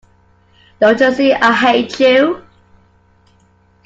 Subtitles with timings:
[0.79, 2.43] Don't you see I hate you.